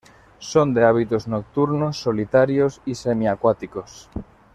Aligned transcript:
Son 0.39 0.73
de 0.73 0.83
hábitos 0.83 1.27
nocturnos, 1.27 1.99
solitarios 2.01 2.81
y 2.87 2.95
semiacuáticos. 2.95 4.09